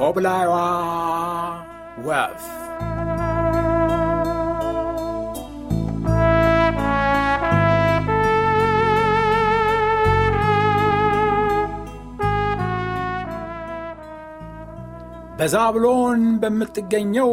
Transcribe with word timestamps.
ኮብላይዋ 0.00 0.54
ወፍ 2.04 2.44
በዛብሎን 15.38 16.22
በምትገኘው 16.40 17.30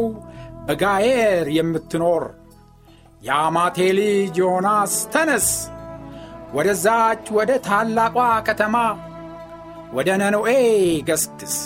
በጋየር 0.66 1.48
የምትኖር 1.56 2.24
የአማቴ 3.22 3.88
ልጅ 3.98 4.36
ዮናስ 4.42 4.94
ተነስ፣ 5.14 5.48
ወደዛች 6.54 7.24
ወደ 7.38 7.52
ታላቋ 7.66 8.16
ከተማ 8.48 8.76
ወደ 9.92 10.10
ነኖኤ 10.22 10.52
ገስግስ 11.08 11.56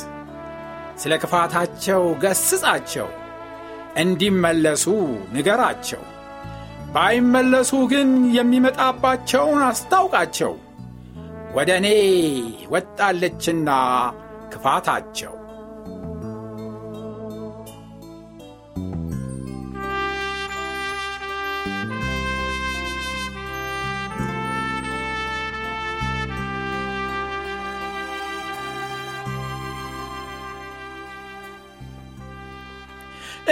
ስለ 0.97 1.13
ክፋታቸው 1.23 2.03
ገስጻቸው፣ 2.23 3.09
እንዲመለሱ 3.97 4.85
ንገራቸው። 5.33 6.03
ባይመለሱ 6.95 7.73
ግን 7.93 8.09
የሚመጣባቸውን 8.35 9.63
አስታውቃቸው። 9.69 10.53
ወደ 11.55 11.71
እኔ 11.81 11.89
ወጣለችና 12.69 13.71
ክፋታቸው 14.53 15.33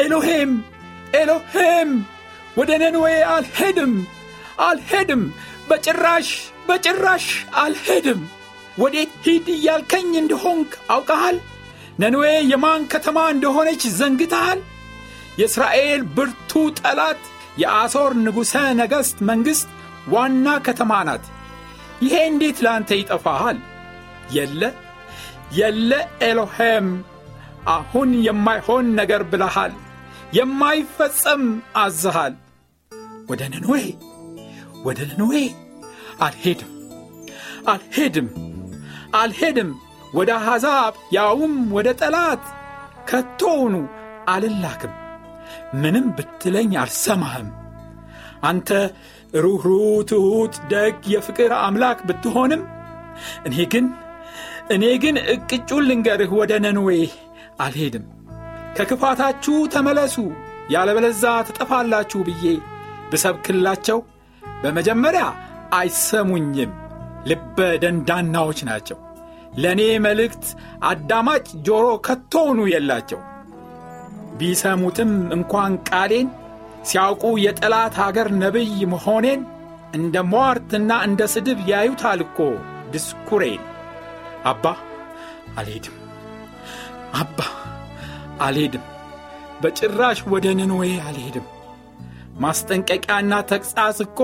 ኤሎሄም 0.01 0.53
ኤሎሄም 1.21 1.91
ወደ 2.59 2.71
ነንዌ 2.83 3.05
አልሄድም 3.35 3.93
አልሄድም 4.67 5.23
በጭራሽ 5.69 6.29
በጭራሽ 6.69 7.27
አልሄድም። 7.63 8.21
ወዴት 8.79 9.13
ሂድ 9.25 9.47
እያልከኝ 9.55 10.11
እንደሆንክ 10.21 10.71
አውቀሃል? 10.95 11.37
ነንዌ 12.01 12.23
የማን 12.51 12.83
ከተማ 12.93 13.19
እንደሆነች 13.33 13.83
ዘንግተሃል? 13.99 14.61
የእስራኤል 15.41 16.03
ብርቱ 16.17 16.51
ጠላት 16.81 17.21
የአሦር 17.61 18.13
ንጉሠ 18.25 18.53
ነገሥት 18.81 19.19
መንግሥት 19.31 19.69
ዋና 20.13 20.47
ከተማ 20.67 20.93
ናት። 21.09 21.25
ይሄ 22.05 22.15
እንዴት 22.31 22.59
ለአንተ 22.65 22.91
ይጠፋሃል? 23.01 23.59
የለ 24.37 24.63
የለ 25.59 25.91
ኤሎሄም 26.23 26.89
አሁን 27.71 28.11
የማይሆን 28.27 28.87
ነገር 29.01 29.23
ብለሃል፣ 29.31 29.73
የማይፈጸም 30.33 31.43
አዝሃል። 31.77 32.35
ወደ 33.29 33.43
ነንዌ 33.53 33.73
ወደ 34.85 34.99
ነንዌ 35.11 35.35
አልሄድም 36.27 36.71
አልሄድም 37.73 38.29
አልሄድም፣ 39.21 39.71
ወደ 40.15 40.31
አሕዛብ 40.39 40.95
ያውም 41.17 41.55
ወደ 41.77 41.89
ጠላት 42.01 42.45
ከቶውኑ 43.09 43.75
አልላክም። 44.29 44.95
ምንም 45.81 46.07
ብትለኝ 46.17 46.73
አልሰማህም። 46.83 47.49
አንተ 48.43 48.69
ሩኅሩህ፣ 49.43 49.83
ትሑት፣ 50.11 50.55
ደግ፣ 50.73 51.01
የፍቅር 51.13 51.53
አምላክ 51.61 51.99
ብትሆንም 52.09 52.63
እኔ 53.47 53.57
ግን 53.73 53.87
እኔ 54.75 54.85
ግን 55.03 55.17
እቅጩን 55.35 55.87
ልንገርህ 55.89 56.33
ወደ 56.41 56.53
ነንዌ 56.65 56.89
አልሄድም። 57.61 58.05
ከክፋታችሁ 58.77 59.57
ተመለሱ 59.75 60.17
ያለበለዛ 60.75 61.25
ትጠፋላችሁ 61.47 62.21
ብዬ 62.29 62.45
ብሰብክላቸው 63.11 63.99
በመጀመሪያ 64.63 65.25
አይሰሙኝም፣ 65.79 66.73
ልበ 67.31 67.59
ደንዳናዎች 67.83 68.61
ናቸው። 68.69 68.99
ለእኔ 69.59 69.83
መልእክት 70.05 70.45
አዳማጭ 70.89 71.47
ጆሮ 71.69 71.87
ከቶውኑ 72.07 72.61
የላቸው። 72.73 73.21
ቢሰሙትም 74.39 75.13
እንኳን 75.37 75.73
ቃሌን 75.89 76.29
ሲያውቁ 76.83 77.25
የጠላት 77.45 77.97
አገር 78.07 78.29
ነቢይ 78.43 78.79
መሆኔን 78.93 79.41
እንደ 79.95 80.17
ሟርትና 80.33 80.91
እንደ 81.09 81.23
ስድብ 81.35 81.59
ያዩታል 81.71 82.21
እኮ 82.27 82.39
ድስኩሬን። 82.93 83.65
አባ 84.45 84.65
አልሄድም 85.59 85.97
አባ 87.15 87.39
አልሄድም፣ 88.41 88.85
በጭራሽ 89.63 90.19
ወደ 90.33 90.47
ነነዌ 90.59 90.85
አልሄድም። 91.07 91.47
ማስጠንቀቂያና 92.43 93.33
ተግሣጽ 93.51 93.99
እኮ 94.05 94.21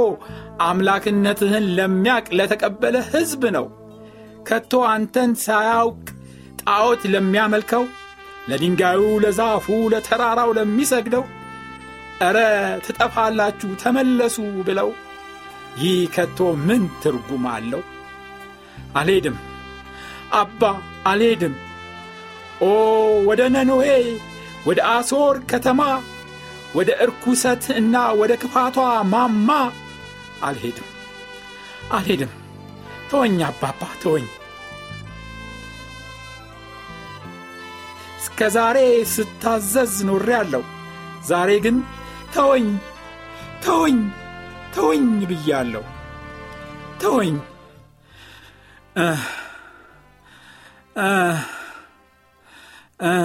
አምላክነትህን 0.67 1.65
ለሚያቅ 1.79 2.27
ለተቀበለ 2.39 2.97
ሕዝብ 3.11 3.43
ነው። 3.57 3.67
ከቶ 4.49 4.73
አንተን 4.93 5.31
ሳያውቅ 5.45 6.07
ጣዖት 6.63 7.03
ለሚያመልከው፣ 7.15 7.85
ለድንጋዩ፣ 8.49 9.03
ለዛፉ፣ 9.25 9.67
ለተራራው 9.93 10.51
ለሚሰግደው 10.59 11.25
ኧረ 12.21 12.39
ትጠፋላችሁ 12.85 13.71
ተመለሱ 13.83 14.37
ብለው 14.67 14.89
ይህ 15.79 15.99
ከቶ 16.15 16.39
ምን 16.67 16.83
ትርጉም 17.03 17.45
አለው? 17.53 17.83
አልሄድም 18.97 19.37
አባ 20.35 20.63
አልሄድም 21.07 21.55
ኦ 22.61 22.71
ወደ 23.29 23.43
ነኖዌ 23.55 23.87
ወደ 24.67 24.81
አሶር 24.93 25.37
ከተማ 25.51 25.81
ወደ 26.75 26.91
እርኩሰት 27.01 27.65
እና 27.81 27.97
ወደ 28.21 28.33
ክፋቷ 28.43 28.77
ማማ 29.13 29.51
አልሄድም 30.43 30.89
አልሄድም። 31.93 32.33
ተወኝ 33.11 33.37
አባባ 33.49 33.83
ተወኝ። 34.03 34.27
እስከ 38.21 38.49
ዛሬ 38.57 38.79
ስታዘዝ 39.15 39.95
ኖሬ 40.09 40.29
አለው። 40.39 40.65
ዛሬ 41.29 41.51
ግን 41.65 41.77
ተወኝ 42.35 42.67
ተወኝ 43.67 43.99
ተወኝ 44.75 45.07
ብያለሁ። 45.31 45.85
ተወኝ 47.01 47.37
እንደው 53.01 53.21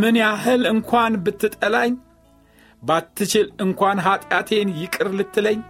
ምን 0.00 0.16
ያህል 0.16 0.62
እንኳን 0.66 1.12
ብትጠላኝ 1.16 1.92
ባትችል 2.82 3.46
እንኳን 3.60 3.98
ኀጢአቴን 3.98 4.68
ይቅር 4.78 5.08
ልትለኝ 5.10 5.60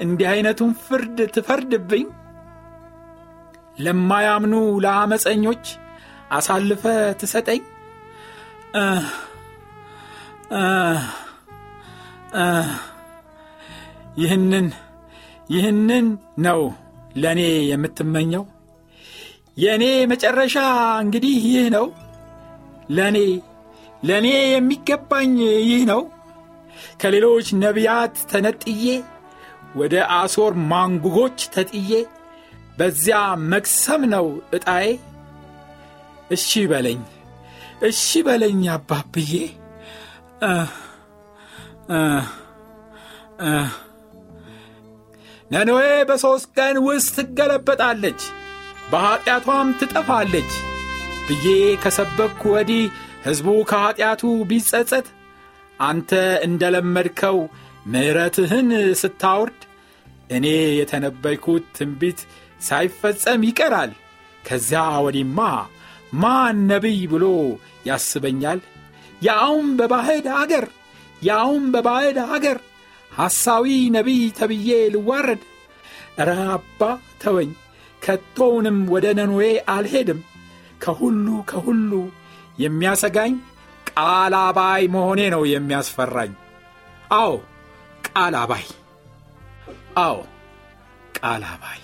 እንዲህ 0.00 0.28
ዐይነቱን 0.28 0.72
ፍርድ 0.84 1.18
ትፈርድብኝ? 1.34 2.06
ለማያምኑ 3.78 4.54
ለአመፀኞች 4.84 5.64
አሳልፈ 6.30 6.82
ትሰጠኝ 7.20 7.62
ይህንን 14.16 14.66
ይህንን 15.50 16.06
ነው 16.38 16.60
ለእኔ 17.16 17.40
የምትመኘው? 17.70 18.44
የእኔ 19.58 19.84
መጨረሻ 20.12 20.56
እንግዲህ 21.02 21.38
ይህ 21.46 21.66
ነው። 21.74 21.86
ለእኔ 22.90 23.18
ለእኔ 24.04 24.28
የሚገባኝ 24.52 25.34
ይህ 25.68 25.82
ነው። 25.90 26.02
ከሌሎች 27.00 27.48
ነቢያት 27.62 28.16
ተነጥዬ 28.30 28.84
ወደ 29.76 29.94
አሶር 30.16 30.52
ማንጉጎች 30.70 31.38
ተጥዬ 31.54 31.90
በዚያ 32.78 33.18
መክሰም 33.52 34.02
ነው 34.14 34.26
ዕጣዬ። 34.56 34.86
እሺ 36.30 36.48
በለኝ 36.70 37.00
እሺ 37.82 38.22
በለኝ 38.26 38.62
አባብዬ 38.74 39.32
ነነዌ 45.50 45.80
በሦስት 46.08 46.48
ቀን 46.58 46.76
ውስጥ 46.86 47.14
ትገለበጣለች፣ 47.18 48.20
በኀጢአቷም 48.92 49.68
ትጠፋለች 49.80 50.52
ብዬ 51.26 51.46
ከሰበኩ 51.82 52.42
ወዲህ 52.54 52.84
ሕዝቡ 53.26 53.48
ከኀጢአቱ 53.70 54.22
ቢጸጸት 54.48 55.08
አንተ 55.80 56.10
እንደ 56.46 56.62
ለመድከው 56.74 57.38
ምሕረትህን 57.86 58.68
ስታወርድ 59.00 59.60
እኔ 60.30 60.46
የተነበይኩት 60.78 61.64
ትንቢት 61.76 62.20
ሳይፈጸም 62.60 63.42
ይቀራል። 63.48 63.92
ከዚያ 64.44 64.82
ወዲማ 65.04 65.38
ማን 66.14 66.56
ነቢይ 66.70 67.00
ብሎ 67.12 67.24
ያስበኛል? 67.86 68.58
ያውም 69.22 69.68
በባዕድ 69.78 70.26
አገር 70.38 70.66
ያውም 71.22 71.64
በባዕድ 71.74 72.18
አገር 72.28 72.58
ሐሳዊ 73.10 73.66
ነቢይ 73.96 74.22
ተብዬ 74.38 74.68
ልዋረድ። 74.94 75.42
እረ 76.18 76.30
አባ 76.54 76.80
ተወኝ፣ 77.22 77.50
ከቶውንም 78.02 78.78
ወደ 78.92 79.06
ነኖዌ 79.18 79.44
አልሄድም። 79.74 80.20
ከሁሉ 80.84 81.26
ከሁሉ 81.50 81.92
የሚያሰጋኝ 82.58 83.34
ቃል 83.90 84.34
አባይ 84.40 84.82
መሆኔ 84.94 85.20
ነው 85.34 85.42
የሚያስፈራኝ። 85.52 86.32
አዎ 87.14 87.32
ቃል 88.08 88.34
አባይ፣ 88.42 88.66
አዎ 90.04 90.18
ቃል 91.18 91.44
አባይ 91.52 91.80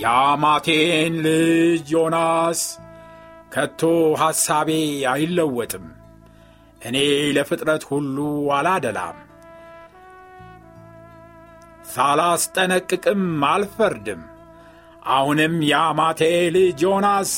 የአማቴን 0.00 1.14
ልጅ 1.24 1.88
ዮናስ 1.92 2.60
ከቶ 3.52 3.80
ሐሳቤ 4.20 4.70
አይለወጥም። 5.10 5.86
እኔ 6.82 6.96
ለፍጥረት 7.36 7.82
ሁሉ 7.90 8.16
አላደላም፣ 8.56 9.16
ሳላስጠነቅቅም 11.92 13.22
አልፈርድም። 13.48 14.22
አሁንም 15.10 15.54
የአማቴ 15.70 16.20
ልጅ 16.56 16.80
ዮናስ 16.86 17.32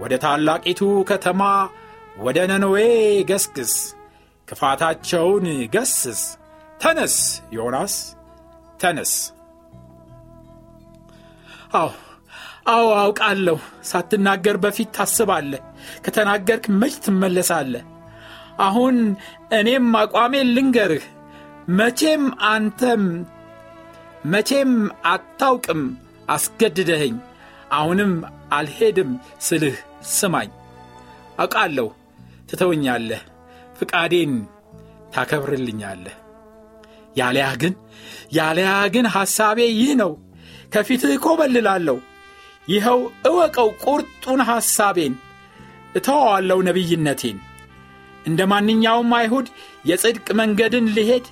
ወደ 0.00 0.14
ታላቂቱ 0.24 0.80
ከተማ 1.10 1.42
ወደ 2.18 2.38
ነነዌ 2.50 2.78
ገስግስ፣ 3.30 3.74
ክፋታቸውን 4.48 5.46
ገስስ። 5.74 6.22
ተነስ 6.80 7.16
ዮናስ 7.52 7.94
ተነስ። 8.80 9.12
አዎ 11.74 11.88
አዎ 12.66 12.86
አውቃለሁ። 12.98 13.58
ሳትናገር 13.82 14.56
በፊት 14.56 14.88
ታስባለህ፣ 14.96 15.62
ከተናገርክ 16.04 16.64
መች 16.80 16.94
ትመለሳለህ። 17.04 17.84
አሁን 18.58 18.96
እኔም 19.58 19.88
አቋሜን 20.00 20.48
ልንገርህ፣ 20.56 21.04
መቼም 21.78 22.22
አንተም 22.50 23.04
መቼም 24.24 24.72
አታውቅም 25.06 25.82
አስገድደኸኝ። 26.28 27.16
አሁንም 27.72 28.12
አልሄድም 28.52 29.10
ስልህ 29.46 29.76
ስማኝ። 30.12 30.50
አውቃለሁ 31.38 31.88
ትተውኛለህ፣ 32.48 33.22
ፍቃዴን 33.78 34.32
ታከብርልኛለህ። 35.14 36.16
ያለያ 37.16 37.48
ግን 37.62 37.74
ያለያ 38.32 38.70
ግን 38.94 39.06
ሐሳቤ 39.16 39.58
ይህ 39.74 39.92
ነው 40.00 40.12
ከፊትህ 40.72 41.12
እኮበልላለሁ። 41.16 41.96
ይኸው 42.68 43.00
እወቀው 43.28 43.68
ቁርጡን 43.84 44.40
ሐሳቤን፣ 44.50 45.14
እተዋዋለሁ 45.94 46.58
ነቢይነቴን። 46.68 47.38
እንደ 48.26 48.40
ማንኛውም 48.52 49.10
አይሁድ 49.18 49.48
የጽድቅ 49.86 50.26
መንገድን 50.40 50.86
ልሄድ፣ 50.96 51.26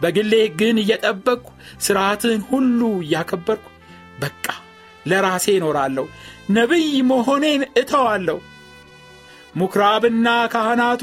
በግሌ 0.00 0.32
ግን 0.60 0.76
እየጠበቅሁ 0.82 1.50
ሥርዓትህን 1.78 2.42
ሁሉ 2.50 2.80
እያከበርኩ 3.02 3.66
በቃ 4.20 4.46
ለራሴ 5.06 5.46
እኖራለሁ፣ 5.58 6.06
ነቢይ 6.50 6.88
መሆኔን 7.10 7.62
እተዋለሁ። 7.80 8.38
ምኵራብና 9.54 10.26
ካህናቱ 10.52 11.02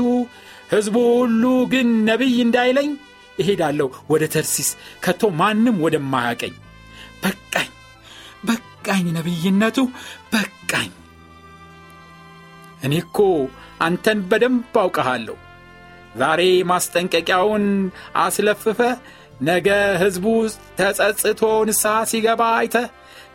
ሕዝቡ 0.73 0.95
ሁሉ 1.19 1.43
ግን 1.73 1.89
ነቢይ 2.05 2.37
እንዳይለኝ 2.45 2.89
እሄዳለሁ 3.37 3.89
ወደ 4.09 4.23
ተርሲስ 4.33 4.69
ከቶ 5.05 5.29
ማንም 5.39 5.75
ወደማያቀኝ 5.83 6.53
በቃኝ 7.23 7.69
በቃኝ፣ 8.47 9.05
ነቢይነቱ 9.17 9.77
በቃኝ። 10.33 10.91
እኔ 12.83 12.93
እኮ 13.03 13.17
አንተን 13.81 14.19
በደንብ 14.29 14.75
አውቀሃለሁ። 14.81 15.35
ዛሬ 16.17 16.41
ማስጠንቀቂያውን 16.69 17.65
አስለፍፈ 18.21 18.79
ነገ 19.41 19.67
ሕዝቡ 20.01 20.25
ተጸጽቶ 20.77 21.41
ንስሐ 21.67 21.95
ሲገባ 22.11 22.41
አይተ 22.59 22.75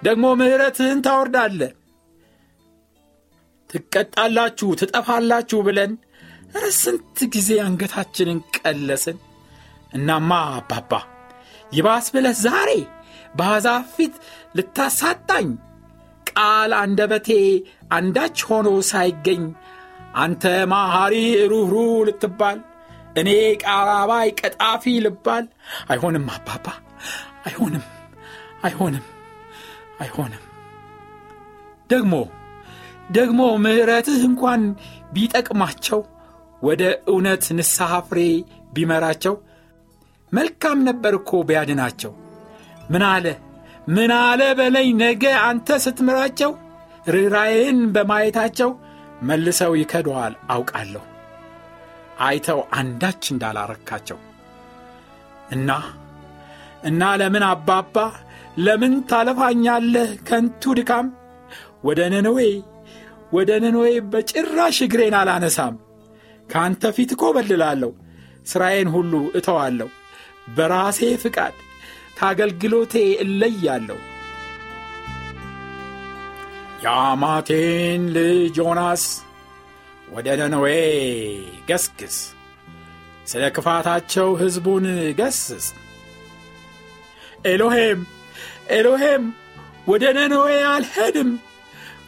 ደግሞ 0.02 0.24
ምሕረትህን 0.40 1.00
ታወርዳለ። 1.06 1.60
ትቀጣላችሁ፣ 3.70 4.68
ትጠፋላችሁ 4.80 5.60
ብለን 5.66 5.92
ኧረ 6.54 6.64
ስንት 6.78 7.18
ጊዜ 7.34 7.50
አንገታችንን 7.66 8.40
ቀለስን። 8.56 9.18
እናማ 9.92 10.30
አባባ 10.56 10.92
ይባስ 11.72 12.06
ብለህ 12.14 12.34
ዛሬ 12.44 12.70
በአሕዛብ 13.34 13.84
ፊት 13.94 14.14
ልታሳጣኝ 14.56 15.48
ቃል 16.26 16.72
አንደበቴ 16.80 17.28
አንዳች 17.92 18.38
ሆኖ 18.48 18.68
ሳይገኝ 18.90 19.42
አንተ 20.16 20.42
ማሐሪ 20.72 21.14
ሩኅሩ 21.52 21.74
ልትባል 22.08 22.58
እኔ 23.16 23.30
ቃባባይ 23.62 24.28
ቀጣፊ 24.40 24.84
ልባል። 25.04 25.44
አይሆንም 25.90 26.26
አባባ 26.36 26.66
አይሆንም 27.46 27.84
አይሆንም 28.64 29.04
አይሆንም። 30.00 30.42
ደግሞ 31.90 32.14
ደግሞ 33.12 33.40
ምሕረትህ 33.64 34.20
እንኳን 34.28 34.62
ቢጠቅማቸው 35.12 36.00
ወደ 36.62 36.82
እውነት 37.08 37.44
ንስሐ 37.58 37.92
ፍሬ 38.08 38.20
ቢመራቸው 38.72 39.34
መልካም 40.32 40.78
ነበር 40.88 41.14
እኮ 41.18 41.30
ቢያድናቸው 41.48 42.12
ምን 42.92 43.04
አለ? 43.08 43.26
ምን 43.88 44.10
አለ 44.20 44.42
በለኝ 44.58 44.88
ነገ 45.02 45.24
አንተ 45.46 45.78
ስትምራቸው 45.84 46.50
ርኅራዬን 47.06 47.78
በማየታቸው 47.94 48.70
መልሰው 49.22 49.72
ይከደዋል 49.80 50.34
አውቃለሁ። 50.50 51.02
አይተው 52.22 52.60
አንዳች 52.78 53.22
እንዳላረካቸው። 53.32 54.18
እና 55.52 55.70
እና 56.84 57.02
ለምን 57.20 57.44
አባባ 57.50 57.96
ለምን 58.58 58.94
ታለፋኛለህ 59.10 60.10
ከንቱ 60.28 60.62
ድካም? 60.78 61.06
ወደ 61.84 62.00
ነነዌ 62.12 62.38
ወደ 63.32 63.50
ነነዌ 63.64 63.88
በጭራሽ 64.12 64.78
እግሬን 64.86 65.14
አላነሳም። 65.20 65.74
ከአንተ 66.48 66.92
ፊት 66.96 67.10
እኮበልላለሁ 67.14 67.90
ሥራዬን 68.50 68.88
ሁሉ 68.94 69.12
እተዋለሁ። 69.38 69.88
በራሴ 70.56 71.00
ፍቃድ 71.22 71.54
ከአገልግሎቴ 72.16 72.94
እለያለሁ። 73.22 73.98
የአማቴን 76.84 78.02
ልጅ 78.16 78.56
ዮናስ 78.60 79.04
ወደ 80.08 80.28
ነነዌ 80.40 80.66
ገስግስ፣ 81.68 82.16
ስለ 83.26 83.42
ክፋታቸው 83.56 84.28
ሕዝቡን 84.40 84.86
ገስጽ። 85.20 85.66
ኤሎሄም 87.44 88.00
ኤሎሄም 88.70 89.24
ወደ 89.88 90.04
ነነዌ 90.18 90.48
አልሄድም፣ 90.72 91.30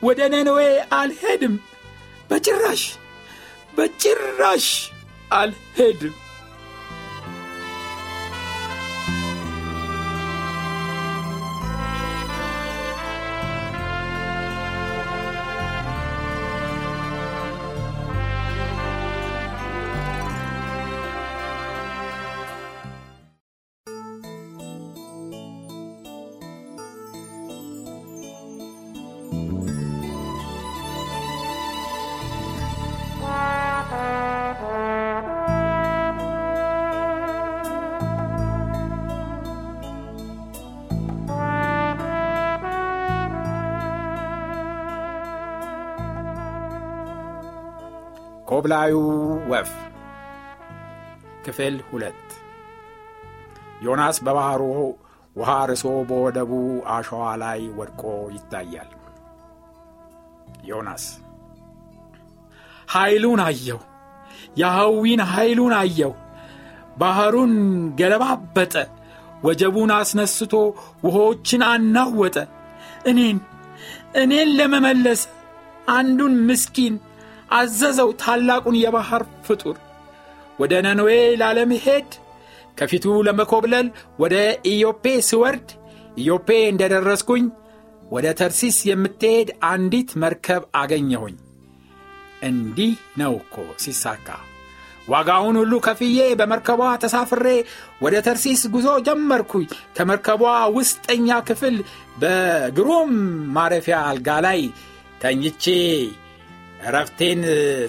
ወደ 0.03 0.21
ነነዌ 0.35 0.61
አልሄድም፣ 0.99 1.55
በጭራሽ 2.31 2.83
በጭራሽ 3.77 4.67
አልሄድም። 5.35 6.15
ኮብላዩ 48.65 48.99
ወፍ 49.51 49.71
ክፍል 51.45 51.75
ሁለት 51.89 52.21
ዮናስ 53.85 54.17
በባሕሩ 54.25 54.63
ውሃ 55.37 55.51
ርሶ 55.71 55.85
በወደቡ 56.09 56.53
አሸዋ 56.95 57.25
ላይ 57.43 57.61
ወድቆ 57.79 58.03
ይታያል። 58.37 58.89
ዮናስ 60.71 61.05
ኃይሉን 62.95 63.43
አየው፣ 63.47 63.81
የሐዊን 64.63 65.23
ኃይሉን 65.33 65.75
አየው። 65.83 66.15
ባሕሩን 66.99 67.55
ገለባበጠ፣ 68.01 68.75
ወጀቡን 69.45 69.93
አስነስቶ 69.99 70.55
ውሆችን 71.07 71.65
አናወጠ። 71.71 72.39
እኔን 73.07 73.41
እኔን 74.23 74.51
ለመመለስ 74.59 75.23
አንዱን 75.95 76.37
ምስኪን 76.49 76.97
አዘዘው 77.51 78.11
ታላቁን 78.23 78.77
የባሕር 78.81 79.25
ፍጡር 79.47 79.77
ወደ 80.59 80.73
ነነዌ 80.87 81.11
ላለመሄድ 81.41 82.09
ከፊቱ 82.79 83.05
ለመኮብለል 83.27 83.89
ወደ 84.19 84.35
ኢዮፔ 84.71 85.05
ስወርድ 85.29 85.69
ኢዮፔ 86.19 86.49
እንደ 86.71 86.83
ደረስኩኝ 86.93 87.45
ወደ 88.11 88.27
ተርሲስ 88.41 88.79
የምትሄድ 88.89 89.49
አንዲት 89.69 90.11
መርከብ 90.23 90.63
አገኘሁኝ። 90.81 91.37
እንዲህ 92.43 92.93
ነው 93.21 93.33
እኮ 93.41 93.55
ሲሳካ። 93.85 94.27
ዋጋውን 95.09 95.57
ሁሉ 95.61 95.75
ከፍዬ 95.87 96.19
በመርከቧ 96.41 96.83
ተሳፍሬ 97.03 97.47
ወደ 98.03 98.15
ተርሲስ 98.27 98.63
ጉዞ 98.75 98.89
ጀመርኩኝ። 99.07 99.67
ከመርከቧ 99.97 100.43
ውስጠኛ 100.77 101.29
ክፍል 101.49 101.77
በግሩም 102.21 103.13
ማረፊያ 103.57 103.99
አልጋ 104.11 104.29
ላይ 104.47 104.61
ተኝቼ 105.21 105.65
እረፍቴን 106.85 107.43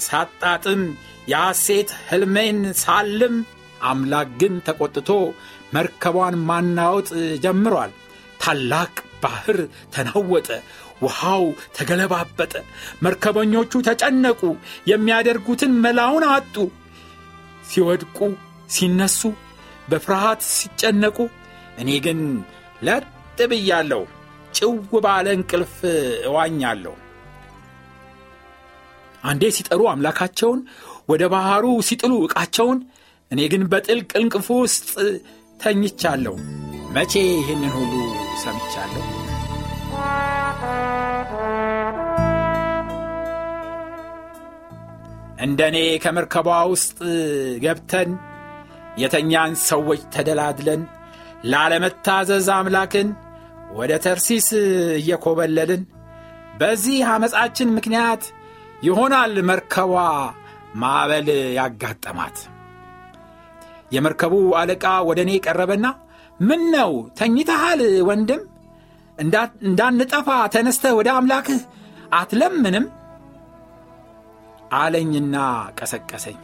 ሳጣጥም 0.06 0.82
የሐሴት 1.28 1.90
ሕልሜን 2.08 2.60
ሳልም 2.82 3.36
አምላክ 3.82 4.30
ግን 4.42 4.54
ተቆጥቶ 4.68 5.10
መርከቧን 5.74 6.36
ማናወጥ 6.50 7.10
ጀምሯል። 7.44 7.92
ታላቅ 8.42 8.94
ባህር 9.24 9.58
ተናወጠ፣ 9.94 10.48
ውሃው 11.02 11.46
ተገለባበጠ። 11.78 12.54
መርከበኞቹ 13.04 13.72
ተጨነቁ፣ 13.88 14.42
የሚያደርጉትን 14.92 15.74
መላውን 15.86 16.26
አጡ። 16.32 16.56
ሲወድቁ፣ 17.70 18.18
ሲነሱ፣ 18.70 19.22
በፍርሃት 19.90 20.44
ሲጨነቁ፣ 20.54 21.18
እኔ 21.80 21.90
ግን 22.06 22.22
ለጥ 22.82 23.06
ብያለሁ፣ 23.52 24.04
ጭው 24.54 24.74
ባለ 25.06 25.28
እንቅልፍ 25.38 25.76
እዋኛለሁ። 26.28 26.96
አንዴ 29.26 29.44
ሲጠሩ 29.56 29.82
አምላካቸውን 29.92 30.60
ወደ 31.10 31.24
ባሕሩ 31.34 31.66
ሲጥሉ 31.88 32.14
ዕቃቸውን 32.26 32.80
እኔ 33.32 33.42
ግን 33.54 33.64
በጥልቅ 33.72 34.12
እንቅፉ 34.22 34.48
ውስጥ 34.64 34.90
ተኝቻለሁ። 35.60 36.36
መቼ 36.96 37.14
ይህንን 37.32 37.72
ሁሉ 37.78 37.94
ሰምቻለሁ? 38.44 39.04
እንደ 45.46 45.62
እኔ 45.72 45.78
ከመርከቧ 46.04 46.50
ውስጥ 46.74 46.98
ገብተን 47.64 48.12
የተኛን 48.98 49.54
ሰዎች 49.68 50.02
ተደላድለን 50.14 50.82
ላለመታዘዝ 51.44 52.48
አምላክን 52.56 53.10
ወደ 53.72 53.94
ተርሲስ 54.06 54.48
እየኮበለልን 55.00 55.82
በዚህ 56.58 57.00
ዓመፃችን 57.14 57.74
ምክንያት 57.78 58.24
ይሆናል 58.86 59.36
መርከቧ 59.50 59.94
ማዕበል 60.76 61.28
ያጋጠማት። 61.58 62.38
የመርከቡ 63.96 64.34
አለቃ 64.60 64.86
ወደ 65.10 65.20
እኔ 65.26 65.32
ቀረበና 65.46 65.86
ምን 66.40 66.62
ነው 66.76 66.92
ተኝተሃል 67.20 67.82
ወንድም? 68.08 68.42
እንዳንጠፋ 69.68 70.28
ተነስተ 70.54 70.86
ወደ 70.98 71.10
አምላክህ 71.18 71.62
አትለምንም 72.14 72.86
አለኝና 74.76 75.36
ቀሰቀሰኝ። 75.78 76.40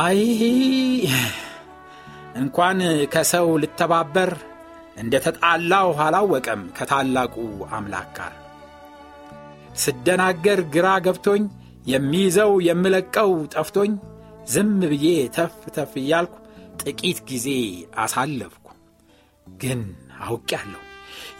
አይ 0.00 0.20
እንኳን 2.40 2.80
ከሰው 3.12 3.48
ልተባበር 3.62 4.32
እንደ 4.96 5.14
ተጣላው 5.24 5.88
አላወቀም 6.04 6.62
ከታላቁ 6.76 7.34
አምላክ 7.72 8.08
ጋር 8.18 8.32
ስደናገር 9.76 10.60
ግራ 10.74 10.86
ገብቶኝ 11.06 11.42
የሚይዘው 11.86 12.52
የምለቀው 12.66 13.30
ጠፍቶኝ 13.54 13.92
ዝም 14.48 14.70
ብዬ 14.92 15.06
ተፍ 15.36 15.54
ተፍ 15.76 15.92
እያልኩ 16.00 16.34
ጥቂት 16.82 17.18
ጊዜ 17.30 17.46
አሳለፍኩ። 17.98 18.66
ግን 19.56 19.80
አውቄአለሁ 20.24 20.80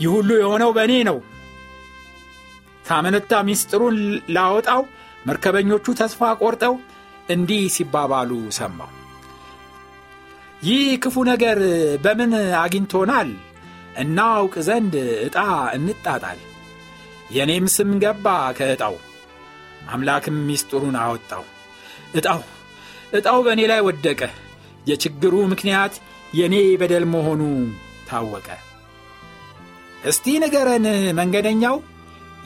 ይህ 0.01 0.11
ሁሉ 0.15 0.31
የሆነው 0.39 0.71
በእኔ 0.77 0.95
ነው። 1.09 1.19
ካመነታ 2.85 3.33
ሚስጥሩን 3.49 3.99
ላወጣው 4.31 4.83
መርከበኞቹ 5.27 5.87
ተስፋ 6.01 6.31
ቆርጠው 6.43 6.75
እንዲህ 7.31 7.63
ሲባባሉ 7.75 8.31
ሰማሁ። 8.53 8.91
ይህ 10.63 10.87
ክፉ 11.03 11.17
ነገር 11.29 11.59
በምን 12.03 12.33
አግኝቶናል? 12.63 13.29
እናውቅ 13.97 14.55
ዘንድ 14.61 14.95
ዕጣ 15.27 15.37
እንጣጣል። 15.77 16.41
የእኔም 17.31 17.67
ስም 17.75 17.91
ገባ 18.03 18.27
ከዕጣው፣ 18.59 18.95
አምላክም 19.91 20.39
ሚስጥሩን 20.49 20.97
አወጣው። 21.03 21.45
ዕጣው 22.15 22.41
ዕጣው 23.13 23.39
በእኔ 23.47 23.61
ላይ 23.71 23.81
ወደቀ። 23.87 24.21
የችግሩ 24.87 25.35
ምክንያት 25.53 25.95
የእኔ 26.35 26.57
በደል 26.81 27.05
መሆኑ 27.13 27.43
ታወቀ። 28.09 28.49
እስቲ 30.05 30.27
ንገረን 30.43 30.87
መንገደኛው፣ 31.19 31.77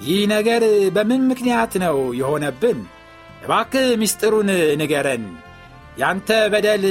ይህ 0.05 0.21
ነገር 0.33 0.63
በምን 0.95 1.23
ምክንያት 1.31 1.73
ነው 1.85 1.97
የሆነብን? 2.21 2.79
እባክ 3.45 3.73
ምስጢሩን 4.01 4.49
ንገረን። 4.81 5.25
ያንተ 5.99 6.29
በደል 6.53 6.85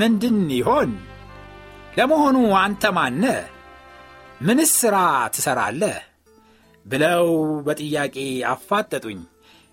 ምንድን 0.00 0.38
ይሆን? 0.56 0.90
ለመሆኑ 1.98 2.36
አንተ 2.62 2.90
ማነ? 2.96 3.24
ምንስ 4.40 4.72
ሥራ 4.80 4.96
ትሠራለህ? 5.34 5.96
ብለው 6.88 7.26
በጥያቄ 7.66 8.16
አፋጠጡኝ። 8.50 9.20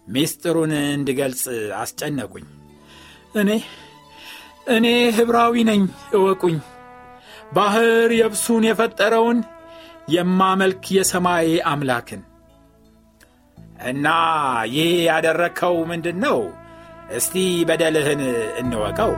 ምስጢሩን 0.07 0.72
እንድገልጽ 0.91 1.43
አስጨነቁኝ። 1.77 2.45
እኔ 3.36 3.50
እኔ 4.67 4.86
ኅብራዊ 5.15 5.55
ነኝ 5.69 5.81
እወቁኝ። 6.13 6.57
ባሕር 7.53 8.12
የብሱን 8.19 8.63
የፈጠረውን 8.67 9.39
የማመልክ 10.10 10.84
የሰማይ 10.95 11.50
አምላክን 11.67 12.22
እና 13.86 14.07
ይህ 14.74 14.91
ያደረግከው 15.07 15.75
ምንድን 15.89 16.17
ነው? 16.25 16.38
እስቲ 17.12 17.34
በደልህን 17.67 18.22
እንወቀው። 18.60 19.12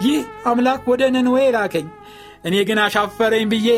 ይህ 0.00 0.20
አምላክ 0.46 0.82
ወደ 0.90 1.02
ነንዌ 1.14 1.36
ላከኝ። 1.54 1.86
እኔ 2.44 2.54
ግን 2.68 2.78
አሻፈረኝ 2.84 3.44
ብዬ 3.52 3.68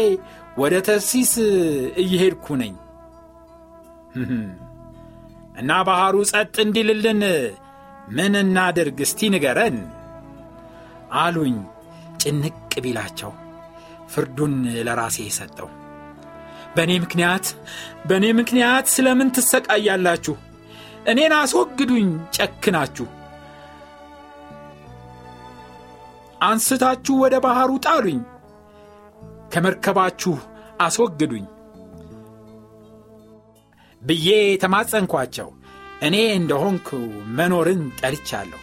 ወደ 0.58 0.74
ተርሲስ 0.86 1.32
እየሄድኩ 2.02 2.46
ነኝ 2.62 2.74
እና 5.60 5.70
ባሕሩ 5.86 6.16
ጸጥ 6.30 6.54
እንዲልልን 6.64 7.20
ምን 8.16 8.34
እናድርግ 8.40 8.98
እስቲ 9.06 9.28
ንገረን 9.34 9.76
አሉኝ። 11.18 11.56
ጭንቅ 12.22 12.54
ቢላቸው 12.84 13.32
ፍርዱን 14.12 14.54
ለራሴ 14.86 15.16
ሰጠው። 15.36 15.68
በእኔ 16.74 16.92
ምክንያት 17.04 17.46
በእኔ 18.08 18.26
ምክንያት 18.40 18.86
ስለምን 18.94 19.28
ትሰቃያላችሁ? 19.36 20.34
እኔን 21.10 21.32
አስወግዱኝ 21.38 22.08
ጨክናችሁ 22.36 23.06
አንስታችሁ 26.42 27.14
ወደ 27.22 27.34
ባሕሩ 27.44 27.70
ጣሉኝ፣ 27.84 28.20
ከመርከባችሁ 29.52 30.34
አስወግዱኝ 30.80 31.44
ብዬ 34.02 34.28
ተማጸንኳቸው። 34.62 35.48
እኔ 36.02 36.16
እንደሆንኩ 36.38 36.88
መኖርን 37.36 37.82
ጠልቻለሁ። 38.00 38.60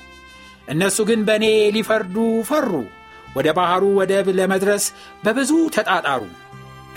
እነሱ 0.69 0.97
ግን 1.09 1.21
በእኔ 1.27 1.45
ሊፈርዱ 1.75 2.15
ፈሩ። 2.49 2.71
ወደ 3.35 3.47
ባሕሩ 3.57 3.83
ወደብ 3.99 4.27
ለመድረስ 4.39 4.85
በብዙ 5.23 5.51
ተጣጣሩ። 5.75 6.23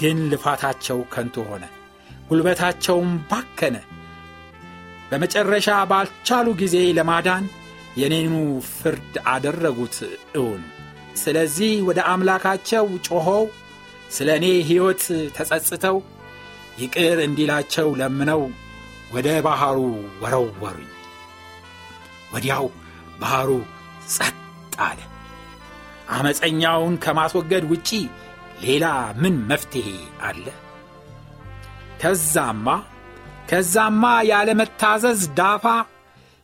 ግን 0.00 0.18
ልፋታቸው 0.32 0.98
ከንቱ 1.12 1.44
ሆነ፣ 1.48 1.64
ጉልበታቸውም 2.28 3.10
ባከነ። 3.30 3.76
በመጨረሻ 5.10 5.68
ባልቻሉ 5.90 6.48
ጊዜ 6.60 6.76
ለማዳን 6.98 7.44
የኔኑ 7.96 8.34
ፍርድ 8.72 9.14
አደረጉት 9.32 9.96
እውን። 10.36 10.62
ስለዚህ 11.22 11.72
ወደ 11.88 12.00
አምላካቸው 12.12 12.86
ጮኸው 13.08 13.44
ስለ 14.10 14.28
እኔ 14.38 14.46
ሕይወት 14.68 15.02
ተጸጽተው 15.36 15.96
ይቅር 16.80 17.18
እንዲላቸው 17.26 17.88
ለምነው 18.00 18.42
ወደ 19.12 19.28
ባሕሩ 19.46 19.78
ወረወሩኝ። 20.22 20.90
ወዲያው 22.32 22.66
ባሕሩ 23.20 23.50
ጸጥ 24.14 24.36
አለ። 24.80 25.00
ዐመፀኛውን 26.12 26.94
ከማስወገድ 27.04 27.64
ውጪ 27.72 27.90
ሌላ 28.62 28.86
ምን 29.22 29.36
መፍትሔ 29.50 29.86
አለ? 30.22 30.46
ከዛማ 32.00 32.66
ከዛማ 33.50 34.02
ያለመታዘዝ 34.30 35.22
ዳፋ 35.38 35.64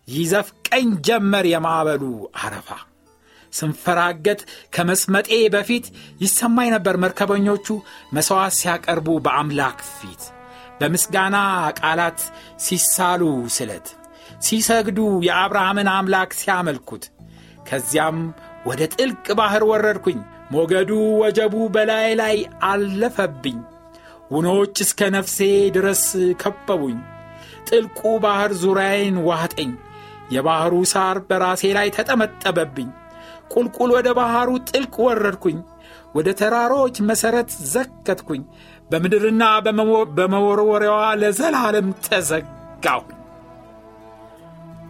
ይዘፍቀኝ 0.08 0.88
ጀመር 1.06 1.46
የማዕበሉ 1.50 2.04
አረፋ። 2.42 2.68
ስንፈራገጥ 3.52 4.40
ከመስመጤ 4.74 5.28
በፊት 5.54 5.86
ይሰማኝ 6.20 6.68
ነበር 6.74 6.96
መርከበኞቹ 7.04 7.66
መሥዋዕት 8.14 8.56
ሲያቀርቡ 8.58 9.08
በአምላክ 9.24 9.78
ፊት 9.94 10.22
በምስጋና 10.80 11.36
ቃላት 11.80 12.20
ሲሳሉ 12.64 13.22
ስለት 13.56 13.86
ሲሰግዱ 14.42 14.98
የአብርሃምን 15.26 15.88
አምላክ 15.94 16.30
ሲያመልኩት 16.40 17.04
ከዚያም 17.68 18.18
ወደ 18.66 18.82
ጥልቅ 18.94 19.26
ባሕር 19.38 19.62
ወረድኩኝ። 19.70 20.18
ሞገዱ 20.52 20.90
ወጀቡ 21.22 21.54
በላይ 21.74 22.08
ላይ 22.20 22.36
አለፈብኝ። 22.68 23.58
ውኖች 24.30 24.76
እስከ 24.84 25.00
ነፍሴ 25.14 25.38
ድረስ 25.76 26.04
ከበቡኝ። 26.42 26.98
ጥልቁ 27.68 28.00
ባሕር 28.24 28.52
ዙሪያዬን 28.62 29.16
ዋጠኝ። 29.28 29.70
የባሕሩ 30.28 30.74
ሳር 30.90 31.18
በራሴ 31.28 31.62
ላይ 31.76 31.88
ተጠመጠበብኝ። 31.96 32.88
ቁልቁል 33.52 33.90
ወደ 33.96 34.08
ባሕሩ 34.18 34.50
ጥልቅ 34.68 34.94
ወረድኩኝ። 35.04 35.58
ወደ 36.14 36.28
ተራሮች 36.40 36.96
መሠረት 37.08 37.50
ዘከትኩኝ። 37.72 38.42
በምድርና 38.90 39.42
በመወርወሪያዋ 40.16 41.00
ለዘላለም 41.20 41.88
ተዘጋሁ። 42.06 43.02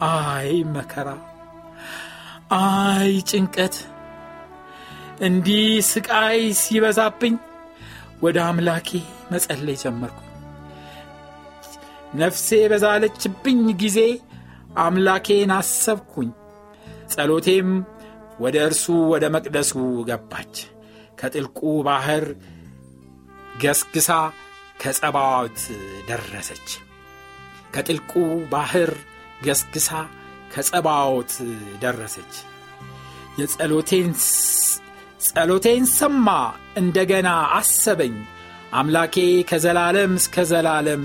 አይ 0.08 0.50
መከራ፣ 0.74 1.08
አይ 2.58 3.12
ጭንቀት፣ 3.30 3.76
እንዲህ 5.20 5.64
ስቃይ 5.88 6.40
ሲበዛብኝ 6.60 7.34
ወደ 8.22 8.38
አምላኬ 8.46 8.88
መጸለይ 9.32 9.76
ጀመርኩኝ። 9.82 10.24
ነፍሴ 12.14 12.48
በዛለችብኝ 12.70 13.60
ጊዜ 13.82 13.98
አምላኬን 14.78 15.50
አሰብኩኝ። 15.56 16.30
ጸሎቴም 17.12 17.68
ወደ 18.40 18.56
እርሱ 18.66 18.84
ወደ 19.12 19.24
መቅደሱ 19.34 19.72
ገባች። 20.08 20.54
ከጥልቁ 21.20 21.58
ባሕር 21.86 22.24
ገስግሳ 23.62 24.10
ከጸባዖት 24.82 25.60
ደረሰች። 26.08 26.68
ከጥልቁ 27.74 28.12
ባሕር 28.52 28.92
ገስግሳ 29.44 29.88
ከጸባዖት 30.52 31.32
ደረሰች። 31.82 32.34
የጸሎቴን 33.40 34.12
ሰማ፣ 35.94 36.28
እንደገና 36.76 37.28
አሰበኝ። 37.58 38.14
አምላኬ 38.72 39.16
ከዘላለም 39.50 40.14
እስከ 40.16 40.44
ዘላለም 40.44 41.02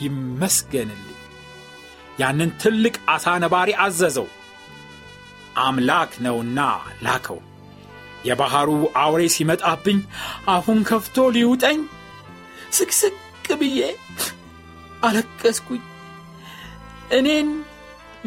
ይመስገንልኝ። 0.00 1.13
ያንን 2.18 2.50
ትልቅ 2.62 2.94
ዓሣ 3.08 3.34
ነባሪ 3.42 3.70
አዘዘው፣ 3.84 4.26
አምላክ 5.62 6.12
ነውና 6.24 6.58
ላከው። 7.04 7.38
የባሕሩ 8.28 8.70
አውሬ 9.00 9.22
ሲመጣብኝ 9.34 9.98
አፉን 10.48 10.78
ከፍቶ 10.88 11.26
ሊውጠኝ 11.36 11.80
ስቅስቅ 12.76 13.14
ብዬ 13.60 13.80
አለቀስኩኝ። 15.04 15.82
እኔን 17.16 17.48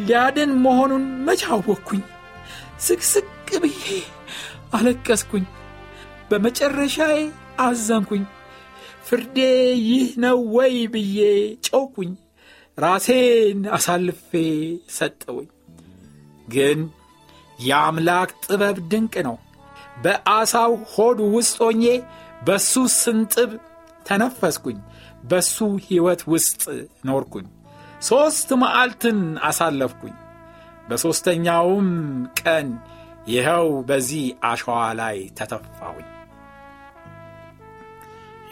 ሊያድን 0.00 0.52
መሆኑን 0.64 1.04
መች 1.26 1.42
አወቅኩኝ። 1.48 2.02
ስቅስቅ 2.86 3.26
ብዬ 3.64 3.84
አለቀስኩኝ። 4.76 5.46
በመጨረሻዬ 6.30 7.18
አዘንኩኝ። 7.60 8.24
ፍርዴ 9.04 9.38
ይህ 9.84 10.08
ነው 10.24 10.38
ወይ 10.56 10.74
ብዬ 10.94 11.18
ጮኩኝ። 11.68 12.10
ራሴን 12.78 13.60
አሳልፌ 13.76 14.30
ሰጠውኝ። 14.90 15.48
ግን 16.48 16.80
የአምላክ 17.60 18.30
ጥበብ 18.44 18.76
ድንቅ 18.90 19.14
ነው። 19.28 19.36
በአሳው 20.04 20.72
ሆድ 20.92 21.18
ውስጥ 21.34 21.56
ሆኜ 21.62 21.84
በሱ 22.46 22.72
ስንጥብ 22.96 23.50
ተነፈስኩኝ። 24.06 24.78
በሱ 25.24 25.56
ሕይወት 25.86 26.22
ውስጥ 26.32 26.62
ኖርኩኝ። 27.04 27.46
ሦስት 28.02 28.48
መዓልትን 28.60 29.18
አሳለፍኩኝ። 29.48 30.14
በሦስተኛውም 30.88 31.88
ቀን 32.40 32.68
ይኸው 33.28 33.66
በዚህ 33.88 34.22
አሸዋ 34.42 34.76
ላይ 35.00 35.18
ተተፋሁኝ። 35.38 36.06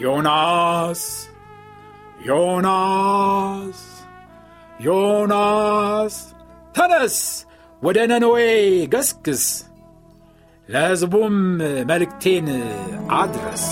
ዮናስ 0.00 1.02
ዮናስ 2.26 3.80
ዮናስ 4.80 6.16
ተነስ፣ 6.74 7.18
ወደ 7.82 7.98
ነነዌ 8.10 8.38
ገስግስ፣ 8.94 9.44
ለሕዝቡም 10.68 11.36
መልእክቴን 11.88 12.48
አድረስ። 13.12 13.64